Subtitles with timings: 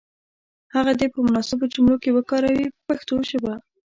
[0.75, 3.53] هغه دې په مناسبو جملو کې وکاروي په پښتو ژبه.